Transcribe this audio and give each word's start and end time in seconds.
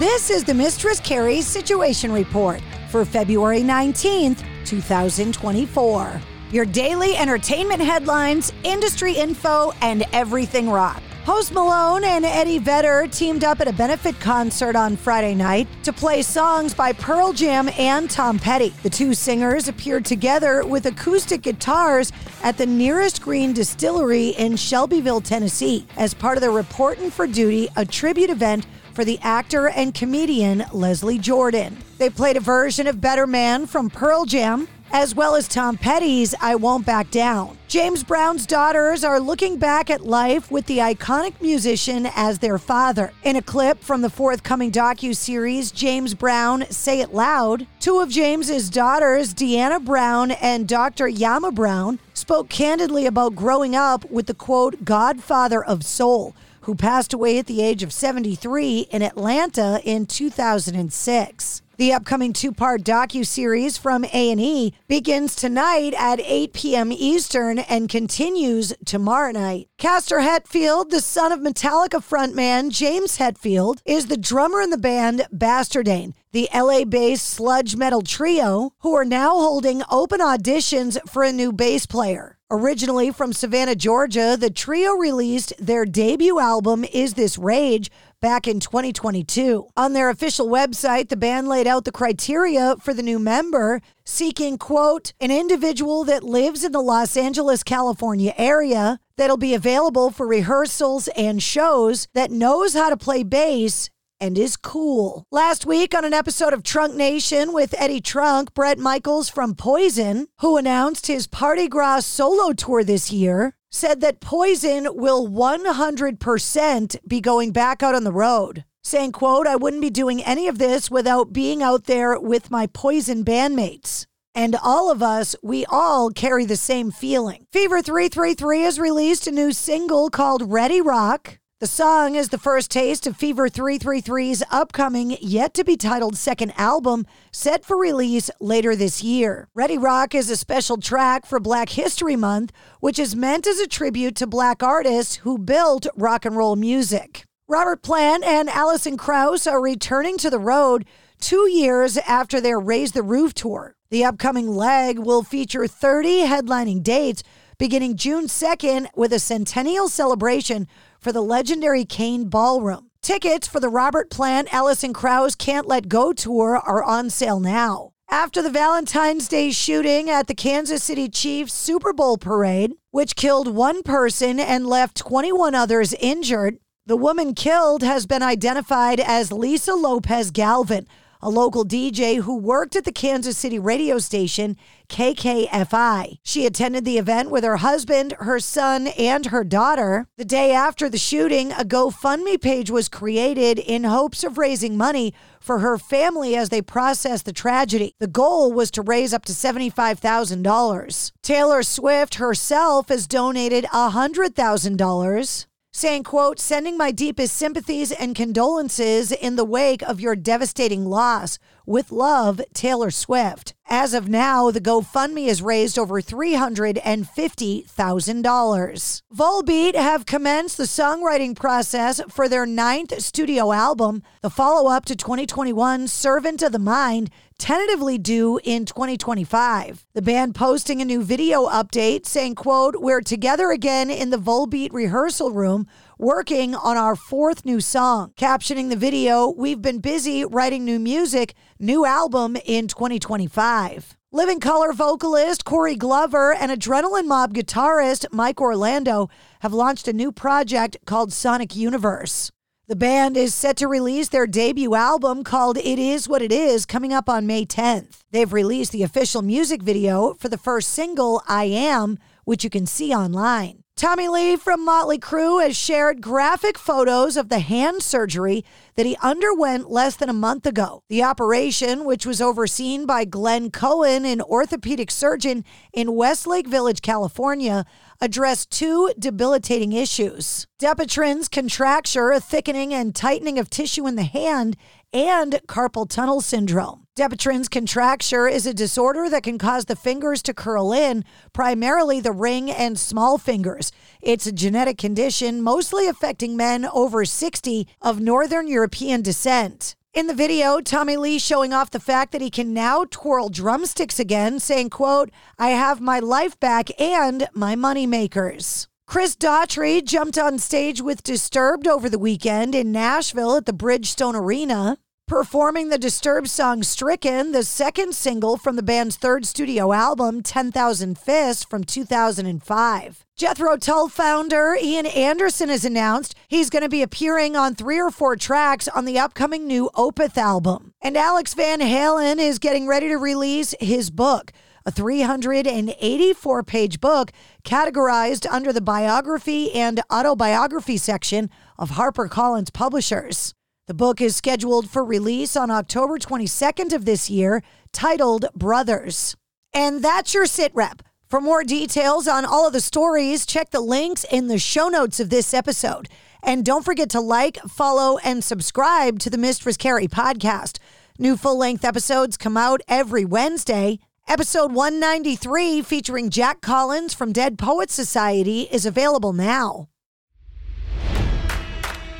This 0.00 0.30
is 0.30 0.44
the 0.44 0.54
Mistress 0.54 0.98
Carrie 0.98 1.42
Situation 1.42 2.10
Report 2.10 2.62
for 2.88 3.04
February 3.04 3.60
19th, 3.60 4.42
2024. 4.64 6.20
Your 6.50 6.64
daily 6.64 7.16
entertainment 7.18 7.82
headlines, 7.82 8.50
industry 8.64 9.12
info, 9.12 9.72
and 9.82 10.06
everything 10.14 10.70
rock. 10.70 11.02
Post 11.26 11.52
Malone 11.52 12.04
and 12.04 12.24
Eddie 12.24 12.58
Vedder 12.58 13.08
teamed 13.08 13.44
up 13.44 13.60
at 13.60 13.68
a 13.68 13.74
benefit 13.74 14.18
concert 14.20 14.74
on 14.74 14.96
Friday 14.96 15.34
night 15.34 15.68
to 15.82 15.92
play 15.92 16.22
songs 16.22 16.72
by 16.72 16.94
Pearl 16.94 17.34
Jam 17.34 17.68
and 17.78 18.08
Tom 18.08 18.38
Petty. 18.38 18.72
The 18.82 18.88
two 18.88 19.12
singers 19.12 19.68
appeared 19.68 20.06
together 20.06 20.64
with 20.64 20.86
acoustic 20.86 21.42
guitars 21.42 22.10
at 22.42 22.56
the 22.56 22.64
Nearest 22.64 23.20
Green 23.20 23.52
Distillery 23.52 24.28
in 24.30 24.56
Shelbyville, 24.56 25.20
Tennessee, 25.20 25.86
as 25.98 26.14
part 26.14 26.38
of 26.38 26.42
the 26.42 26.48
Reporting 26.48 27.10
for 27.10 27.26
Duty, 27.26 27.68
a 27.76 27.84
tribute 27.84 28.30
event 28.30 28.64
for 29.00 29.04
the 29.06 29.18
actor 29.22 29.66
and 29.66 29.94
comedian 29.94 30.62
Leslie 30.74 31.16
Jordan. 31.16 31.78
They 31.96 32.10
played 32.10 32.36
a 32.36 32.40
version 32.40 32.86
of 32.86 33.00
Better 33.00 33.26
Man 33.26 33.64
from 33.64 33.88
Pearl 33.88 34.26
Jam, 34.26 34.68
as 34.92 35.14
well 35.14 35.34
as 35.34 35.48
Tom 35.48 35.78
Petty's 35.78 36.34
I 36.38 36.54
Won't 36.56 36.84
Back 36.84 37.10
Down. 37.10 37.56
James 37.66 38.04
Brown's 38.04 38.44
daughters 38.44 39.02
are 39.02 39.18
looking 39.18 39.56
back 39.56 39.88
at 39.88 40.04
life 40.04 40.50
with 40.50 40.66
the 40.66 40.80
iconic 40.80 41.40
musician 41.40 42.10
as 42.14 42.40
their 42.40 42.58
father. 42.58 43.14
In 43.22 43.36
a 43.36 43.42
clip 43.42 43.82
from 43.82 44.02
the 44.02 44.10
forthcoming 44.10 44.70
docu-series 44.70 45.72
James 45.72 46.12
Brown 46.12 46.66
Say 46.68 47.00
It 47.00 47.14
Loud, 47.14 47.66
two 47.78 48.00
of 48.00 48.10
James's 48.10 48.68
daughters, 48.68 49.32
Deanna 49.32 49.82
Brown 49.82 50.32
and 50.32 50.68
Dr. 50.68 51.08
Yamma 51.08 51.54
Brown, 51.54 52.00
spoke 52.12 52.50
candidly 52.50 53.06
about 53.06 53.34
growing 53.34 53.74
up 53.74 54.10
with 54.10 54.26
the 54.26 54.34
quote 54.34 54.84
godfather 54.84 55.64
of 55.64 55.86
soul 55.86 56.34
who 56.62 56.74
passed 56.74 57.12
away 57.12 57.38
at 57.38 57.46
the 57.46 57.62
age 57.62 57.82
of 57.82 57.92
73 57.92 58.88
in 58.90 59.02
Atlanta 59.02 59.80
in 59.84 60.06
2006. 60.06 61.62
The 61.80 61.94
upcoming 61.94 62.34
two-part 62.34 62.82
docu-series 62.82 63.78
from 63.78 64.04
A&E 64.04 64.74
begins 64.86 65.34
tonight 65.34 65.94
at 65.96 66.20
8 66.20 66.52
p.m. 66.52 66.92
Eastern 66.92 67.58
and 67.58 67.88
continues 67.88 68.74
tomorrow 68.84 69.32
night. 69.32 69.70
Castor 69.78 70.18
Hetfield, 70.18 70.90
the 70.90 71.00
son 71.00 71.32
of 71.32 71.40
Metallica 71.40 72.04
frontman 72.04 72.70
James 72.70 73.16
Hetfield, 73.16 73.80
is 73.86 74.08
the 74.08 74.18
drummer 74.18 74.60
in 74.60 74.68
the 74.68 74.76
band 74.76 75.26
Bastardane, 75.34 76.12
the 76.32 76.50
LA-based 76.54 77.26
sludge 77.26 77.76
metal 77.76 78.02
trio 78.02 78.72
who 78.80 78.94
are 78.94 79.06
now 79.06 79.30
holding 79.30 79.82
open 79.90 80.20
auditions 80.20 80.98
for 81.08 81.22
a 81.22 81.32
new 81.32 81.50
bass 81.50 81.86
player. 81.86 82.36
Originally 82.52 83.12
from 83.12 83.32
Savannah, 83.32 83.76
Georgia, 83.76 84.36
the 84.36 84.50
trio 84.50 84.94
released 84.94 85.52
their 85.60 85.84
debut 85.84 86.40
album 86.40 86.84
Is 86.92 87.14
This 87.14 87.38
Rage 87.38 87.92
back 88.20 88.48
in 88.48 88.58
2022. 88.58 89.68
On 89.76 89.92
their 89.92 90.10
official 90.10 90.48
website, 90.48 91.10
the 91.10 91.16
band 91.16 91.46
laid 91.46 91.68
out 91.68 91.84
the 91.84 91.92
criteria 91.92 92.74
for 92.80 92.92
the 92.92 93.04
new 93.04 93.20
member, 93.20 93.80
seeking, 94.04 94.58
quote, 94.58 95.12
an 95.20 95.30
individual 95.30 96.02
that 96.02 96.24
lives 96.24 96.64
in 96.64 96.72
the 96.72 96.82
Los 96.82 97.16
Angeles, 97.16 97.62
California 97.62 98.34
area 98.36 98.98
that'll 99.16 99.36
be 99.36 99.54
available 99.54 100.10
for 100.10 100.26
rehearsals 100.26 101.06
and 101.16 101.40
shows, 101.40 102.08
that 102.14 102.32
knows 102.32 102.74
how 102.74 102.90
to 102.90 102.96
play 102.96 103.22
bass 103.22 103.90
and 104.20 104.36
is 104.36 104.56
cool. 104.56 105.26
Last 105.30 105.64
week 105.64 105.94
on 105.94 106.04
an 106.04 106.12
episode 106.12 106.52
of 106.52 106.62
Trunk 106.62 106.94
Nation 106.94 107.52
with 107.52 107.74
Eddie 107.78 108.00
Trunk, 108.00 108.54
Bret 108.54 108.78
Michaels 108.78 109.28
from 109.28 109.54
Poison, 109.54 110.28
who 110.40 110.56
announced 110.56 111.06
his 111.06 111.26
Parti-Gras 111.26 112.00
solo 112.00 112.52
tour 112.52 112.84
this 112.84 113.10
year, 113.10 113.54
said 113.70 114.00
that 114.00 114.20
Poison 114.20 114.88
will 114.92 115.26
100% 115.28 116.96
be 117.08 117.20
going 117.20 117.52
back 117.52 117.82
out 117.82 117.94
on 117.94 118.04
the 118.04 118.12
road. 118.12 118.64
Saying, 118.82 119.12
quote, 119.12 119.46
I 119.46 119.56
wouldn't 119.56 119.82
be 119.82 119.90
doing 119.90 120.22
any 120.22 120.48
of 120.48 120.58
this 120.58 120.90
without 120.90 121.32
being 121.32 121.62
out 121.62 121.84
there 121.84 122.18
with 122.18 122.50
my 122.50 122.66
Poison 122.66 123.24
bandmates. 123.24 124.06
And 124.34 124.56
all 124.62 124.90
of 124.90 125.02
us, 125.02 125.34
we 125.42 125.66
all 125.66 126.10
carry 126.10 126.44
the 126.44 126.56
same 126.56 126.90
feeling. 126.90 127.46
Fever 127.52 127.82
333 127.82 128.62
has 128.62 128.78
released 128.78 129.26
a 129.26 129.32
new 129.32 129.52
single 129.52 130.08
called 130.08 130.50
Ready 130.52 130.80
Rock. 130.80 131.39
The 131.60 131.66
song 131.66 132.14
is 132.14 132.30
the 132.30 132.38
first 132.38 132.70
taste 132.70 133.06
of 133.06 133.18
Fever 133.18 133.50
333's 133.50 134.42
upcoming, 134.50 135.18
yet 135.20 135.52
to 135.52 135.62
be 135.62 135.76
titled 135.76 136.16
second 136.16 136.54
album, 136.56 137.04
set 137.32 137.66
for 137.66 137.76
release 137.76 138.30
later 138.40 138.74
this 138.74 139.02
year. 139.02 139.46
Ready 139.54 139.76
Rock 139.76 140.14
is 140.14 140.30
a 140.30 140.38
special 140.38 140.78
track 140.78 141.26
for 141.26 141.38
Black 141.38 141.68
History 141.68 142.16
Month, 142.16 142.52
which 142.80 142.98
is 142.98 143.14
meant 143.14 143.46
as 143.46 143.60
a 143.60 143.66
tribute 143.66 144.16
to 144.16 144.26
black 144.26 144.62
artists 144.62 145.16
who 145.16 145.36
built 145.36 145.86
rock 145.94 146.24
and 146.24 146.34
roll 146.34 146.56
music. 146.56 147.24
Robert 147.46 147.82
Plant 147.82 148.24
and 148.24 148.48
Alison 148.48 148.96
Krauss 148.96 149.46
are 149.46 149.60
returning 149.60 150.16
to 150.16 150.30
the 150.30 150.38
road 150.38 150.86
two 151.20 151.46
years 151.50 151.98
after 151.98 152.40
their 152.40 152.58
Raise 152.58 152.92
the 152.92 153.02
Roof 153.02 153.34
tour. 153.34 153.76
The 153.90 154.06
upcoming 154.06 154.48
leg 154.48 154.98
will 154.98 155.22
feature 155.22 155.66
30 155.66 156.20
headlining 156.20 156.82
dates 156.82 157.22
beginning 157.60 157.94
June 157.94 158.26
2nd 158.26 158.86
with 158.96 159.12
a 159.12 159.18
centennial 159.18 159.86
celebration 159.86 160.66
for 160.98 161.12
the 161.12 161.20
legendary 161.20 161.84
Cain's 161.84 162.24
Ballroom. 162.24 162.90
Tickets 163.02 163.46
for 163.46 163.60
the 163.60 163.68
Robert 163.68 164.08
Plant, 164.08 164.48
Alison 164.50 164.94
Krauss 164.94 165.34
Can't 165.34 165.68
Let 165.68 165.86
Go 165.86 166.14
tour 166.14 166.56
are 166.56 166.82
on 166.82 167.10
sale 167.10 167.38
now. 167.38 167.90
After 168.10 168.40
the 168.40 168.48
Valentine's 168.48 169.28
Day 169.28 169.50
shooting 169.50 170.08
at 170.08 170.26
the 170.26 170.34
Kansas 170.34 170.82
City 170.82 171.06
Chiefs 171.10 171.52
Super 171.52 171.92
Bowl 171.92 172.16
parade, 172.16 172.72
which 172.92 173.14
killed 173.14 173.54
one 173.54 173.82
person 173.82 174.40
and 174.40 174.66
left 174.66 174.96
21 174.96 175.54
others 175.54 175.92
injured, 176.00 176.56
the 176.86 176.96
woman 176.96 177.34
killed 177.34 177.82
has 177.82 178.06
been 178.06 178.22
identified 178.22 179.00
as 179.00 179.32
Lisa 179.32 179.74
Lopez 179.74 180.30
Galvan, 180.30 180.88
a 181.22 181.30
local 181.30 181.64
DJ 181.64 182.22
who 182.22 182.36
worked 182.36 182.76
at 182.76 182.84
the 182.84 182.92
Kansas 182.92 183.36
City 183.36 183.58
radio 183.58 183.98
station 183.98 184.56
KKFI. 184.88 186.18
She 186.22 186.46
attended 186.46 186.84
the 186.84 186.98
event 186.98 187.30
with 187.30 187.44
her 187.44 187.58
husband, 187.58 188.14
her 188.18 188.40
son, 188.40 188.88
and 188.88 189.26
her 189.26 189.44
daughter. 189.44 190.06
The 190.16 190.24
day 190.24 190.52
after 190.52 190.88
the 190.88 190.98
shooting, 190.98 191.52
a 191.52 191.64
GoFundMe 191.64 192.40
page 192.40 192.70
was 192.70 192.88
created 192.88 193.58
in 193.58 193.84
hopes 193.84 194.24
of 194.24 194.38
raising 194.38 194.76
money 194.76 195.14
for 195.40 195.60
her 195.60 195.78
family 195.78 196.36
as 196.36 196.48
they 196.48 196.60
process 196.62 197.22
the 197.22 197.32
tragedy. 197.32 197.94
The 197.98 198.06
goal 198.06 198.52
was 198.52 198.70
to 198.72 198.82
raise 198.82 199.14
up 199.14 199.24
to 199.26 199.32
$75,000. 199.32 201.12
Taylor 201.22 201.62
Swift 201.62 202.16
herself 202.16 202.88
has 202.88 203.06
donated 203.06 203.64
$100,000 203.64 205.46
saying 205.72 206.02
quote 206.02 206.40
sending 206.40 206.76
my 206.76 206.90
deepest 206.90 207.36
sympathies 207.36 207.92
and 207.92 208.16
condolences 208.16 209.12
in 209.12 209.36
the 209.36 209.44
wake 209.44 209.82
of 209.82 210.00
your 210.00 210.16
devastating 210.16 210.84
loss 210.84 211.38
with 211.70 211.90
love 211.92 212.40
taylor 212.52 212.90
swift 212.90 213.54
as 213.68 213.94
of 213.94 214.08
now 214.08 214.50
the 214.50 214.60
gofundme 214.60 215.28
has 215.28 215.40
raised 215.40 215.78
over 215.78 216.02
$350000 216.02 219.02
volbeat 219.14 219.76
have 219.76 220.04
commenced 220.04 220.56
the 220.56 220.64
songwriting 220.64 221.36
process 221.36 222.00
for 222.08 222.28
their 222.28 222.44
ninth 222.44 223.00
studio 223.00 223.52
album 223.52 224.02
the 224.20 224.28
follow-up 224.28 224.84
to 224.84 224.96
2021 224.96 225.86
servant 225.86 226.42
of 226.42 226.50
the 226.50 226.58
mind 226.58 227.08
tentatively 227.40 227.96
due 227.96 228.38
in 228.44 228.66
2025. 228.66 229.86
The 229.94 230.02
band 230.02 230.34
posting 230.34 230.82
a 230.82 230.84
new 230.84 231.02
video 231.02 231.46
update 231.46 232.04
saying, 232.04 232.34
quote, 232.34 232.76
we're 232.78 233.00
together 233.00 233.50
again 233.50 233.90
in 233.90 234.10
the 234.10 234.18
Volbeat 234.18 234.74
rehearsal 234.74 235.30
room 235.30 235.66
working 236.00 236.54
on 236.54 236.78
our 236.78 236.96
fourth 236.96 237.44
new 237.44 237.60
song. 237.60 238.10
Captioning 238.16 238.70
the 238.70 238.76
video, 238.76 239.28
we've 239.28 239.60
been 239.60 239.80
busy 239.80 240.24
writing 240.24 240.64
new 240.64 240.78
music, 240.78 241.34
new 241.58 241.84
album 241.84 242.38
in 242.46 242.66
2025. 242.66 243.98
Living 244.10 244.40
Colour 244.40 244.72
vocalist 244.72 245.44
Corey 245.44 245.76
Glover 245.76 246.32
and 246.32 246.50
Adrenaline 246.50 247.06
Mob 247.06 247.34
guitarist 247.34 248.06
Mike 248.12 248.40
Orlando 248.40 249.10
have 249.40 249.52
launched 249.52 249.86
a 249.88 249.92
new 249.92 250.10
project 250.10 250.78
called 250.86 251.12
Sonic 251.12 251.54
Universe. 251.54 252.30
The 252.66 252.76
band 252.76 253.18
is 253.18 253.34
set 253.34 253.58
to 253.58 253.68
release 253.68 254.08
their 254.08 254.26
debut 254.26 254.74
album 254.74 255.22
called 255.22 255.58
It 255.58 255.78
Is 255.78 256.08
What 256.08 256.22
It 256.22 256.32
Is 256.32 256.64
coming 256.64 256.94
up 256.94 257.10
on 257.10 257.26
May 257.26 257.44
10th. 257.44 257.98
They've 258.10 258.32
released 258.32 258.72
the 258.72 258.84
official 258.84 259.20
music 259.20 259.62
video 259.62 260.14
for 260.14 260.30
the 260.30 260.38
first 260.38 260.70
single, 260.70 261.22
I 261.28 261.44
Am, 261.44 261.98
which 262.24 262.42
you 262.42 262.48
can 262.48 262.64
see 262.64 262.94
online. 262.94 263.59
Tommy 263.80 264.08
Lee 264.08 264.36
from 264.36 264.62
Motley 264.62 264.98
Crue 264.98 265.42
has 265.42 265.56
shared 265.56 266.02
graphic 266.02 266.58
photos 266.58 267.16
of 267.16 267.30
the 267.30 267.38
hand 267.38 267.82
surgery 267.82 268.44
that 268.74 268.84
he 268.84 268.94
underwent 269.00 269.70
less 269.70 269.96
than 269.96 270.10
a 270.10 270.12
month 270.12 270.44
ago. 270.44 270.82
The 270.90 271.02
operation, 271.02 271.86
which 271.86 272.04
was 272.04 272.20
overseen 272.20 272.84
by 272.84 273.06
Glenn 273.06 273.50
Cohen, 273.50 274.04
an 274.04 274.20
orthopedic 274.20 274.90
surgeon 274.90 275.46
in 275.72 275.94
Westlake 275.94 276.46
Village, 276.46 276.82
California, 276.82 277.64
addressed 278.02 278.50
two 278.50 278.92
debilitating 278.98 279.72
issues. 279.72 280.46
Dupuytren's 280.58 281.28
contracture, 281.28 282.12
a 282.12 282.20
thickening 282.20 282.74
and 282.74 282.94
tightening 282.94 283.38
of 283.38 283.48
tissue 283.48 283.86
in 283.86 283.96
the 283.96 284.02
hand, 284.02 284.58
and 284.92 285.40
carpal 285.46 285.88
tunnel 285.88 286.20
syndrome. 286.20 286.86
Dupuytren's 286.96 287.48
contracture 287.48 288.26
is 288.26 288.46
a 288.46 288.52
disorder 288.52 289.08
that 289.08 289.22
can 289.22 289.38
cause 289.38 289.64
the 289.64 289.76
fingers 289.76 290.22
to 290.22 290.34
curl 290.34 290.72
in, 290.72 291.04
primarily 291.32 292.00
the 292.00 292.12
ring 292.12 292.50
and 292.50 292.78
small 292.78 293.16
fingers. 293.16 293.72
It's 294.02 294.26
a 294.26 294.32
genetic 294.32 294.76
condition 294.76 295.40
mostly 295.40 295.86
affecting 295.86 296.36
men 296.36 296.66
over 296.66 297.04
60 297.04 297.66
of 297.80 298.00
Northern 298.00 298.46
European 298.46 299.02
descent. 299.02 299.76
In 299.92 300.06
the 300.06 300.14
video, 300.14 300.60
Tommy 300.60 300.96
Lee 300.96 301.18
showing 301.18 301.52
off 301.52 301.70
the 301.70 301.80
fact 301.80 302.12
that 302.12 302.20
he 302.20 302.30
can 302.30 302.54
now 302.54 302.84
twirl 302.90 303.28
drumsticks 303.28 303.98
again, 303.98 304.38
saying, 304.38 304.70
quote, 304.70 305.10
I 305.38 305.48
have 305.48 305.80
my 305.80 305.98
life 305.98 306.38
back 306.38 306.68
and 306.80 307.26
my 307.34 307.56
money 307.56 307.86
makers. 307.86 308.68
Chris 308.90 309.14
Daughtry 309.14 309.84
jumped 309.84 310.18
on 310.18 310.36
stage 310.40 310.82
with 310.82 311.04
Disturbed 311.04 311.68
over 311.68 311.88
the 311.88 311.96
weekend 311.96 312.56
in 312.56 312.72
Nashville 312.72 313.36
at 313.36 313.46
the 313.46 313.52
Bridgestone 313.52 314.16
Arena, 314.16 314.78
performing 315.06 315.68
the 315.68 315.78
Disturbed 315.78 316.28
song 316.28 316.64
Stricken, 316.64 317.30
the 317.30 317.44
second 317.44 317.94
single 317.94 318.36
from 318.36 318.56
the 318.56 318.64
band's 318.64 318.96
third 318.96 319.24
studio 319.24 319.72
album, 319.72 320.24
10,000 320.24 320.98
Fists 320.98 321.44
from 321.44 321.62
2005. 321.62 323.04
Jethro 323.14 323.56
Tull 323.56 323.88
founder 323.88 324.56
Ian 324.60 324.86
Anderson 324.86 325.50
has 325.50 325.64
announced 325.64 326.16
he's 326.26 326.50
going 326.50 326.64
to 326.64 326.68
be 326.68 326.82
appearing 326.82 327.36
on 327.36 327.54
three 327.54 327.80
or 327.80 327.92
four 327.92 328.16
tracks 328.16 328.66
on 328.66 328.86
the 328.86 328.98
upcoming 328.98 329.46
new 329.46 329.70
Opeth 329.76 330.16
album. 330.16 330.74
And 330.82 330.96
Alex 330.96 331.34
Van 331.34 331.60
Halen 331.60 332.18
is 332.18 332.40
getting 332.40 332.66
ready 332.66 332.88
to 332.88 332.96
release 332.96 333.54
his 333.60 333.88
book, 333.88 334.32
a 334.64 334.70
384 334.70 336.42
page 336.42 336.80
book 336.80 337.10
categorized 337.44 338.26
under 338.30 338.52
the 338.52 338.60
biography 338.60 339.52
and 339.52 339.80
autobiography 339.92 340.76
section 340.76 341.30
of 341.58 341.70
HarperCollins 341.70 342.52
Publishers. 342.52 343.34
The 343.66 343.74
book 343.74 344.00
is 344.00 344.16
scheduled 344.16 344.68
for 344.68 344.84
release 344.84 345.36
on 345.36 345.50
October 345.50 345.98
22nd 345.98 346.72
of 346.72 346.84
this 346.84 347.08
year, 347.08 347.42
titled 347.72 348.26
Brothers. 348.34 349.16
And 349.52 349.82
that's 349.82 350.12
your 350.14 350.26
sit 350.26 350.52
rep. 350.54 350.82
For 351.08 351.20
more 351.20 351.42
details 351.42 352.06
on 352.06 352.24
all 352.24 352.46
of 352.46 352.52
the 352.52 352.60
stories, 352.60 353.26
check 353.26 353.50
the 353.50 353.60
links 353.60 354.04
in 354.10 354.28
the 354.28 354.38
show 354.38 354.68
notes 354.68 355.00
of 355.00 355.10
this 355.10 355.34
episode. 355.34 355.88
And 356.22 356.44
don't 356.44 356.64
forget 356.64 356.90
to 356.90 357.00
like, 357.00 357.38
follow, 357.48 357.98
and 357.98 358.22
subscribe 358.22 358.98
to 359.00 359.10
the 359.10 359.18
Mistress 359.18 359.56
Carrie 359.56 359.88
podcast. 359.88 360.58
New 360.98 361.16
full 361.16 361.38
length 361.38 361.64
episodes 361.64 362.16
come 362.16 362.36
out 362.36 362.60
every 362.68 363.04
Wednesday. 363.04 363.78
Episode 364.10 364.52
193, 364.52 365.62
featuring 365.62 366.10
Jack 366.10 366.40
Collins 366.40 366.92
from 366.92 367.12
Dead 367.12 367.38
Poets 367.38 367.72
Society, 367.72 368.48
is 368.50 368.66
available 368.66 369.12
now. 369.12 369.68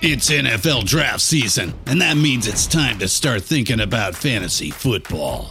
It's 0.00 0.30
NFL 0.30 0.84
draft 0.84 1.20
season, 1.20 1.74
and 1.86 2.00
that 2.00 2.16
means 2.16 2.46
it's 2.46 2.68
time 2.68 3.00
to 3.00 3.08
start 3.08 3.42
thinking 3.42 3.80
about 3.80 4.14
fantasy 4.14 4.70
football. 4.70 5.50